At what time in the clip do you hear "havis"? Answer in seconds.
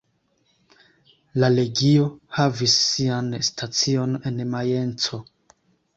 2.37-2.79